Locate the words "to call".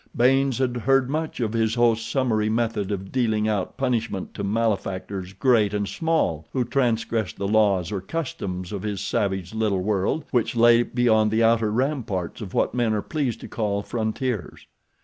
13.41-13.83